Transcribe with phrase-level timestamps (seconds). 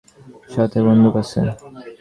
[0.53, 1.39] সাথে বন্দুক আছে?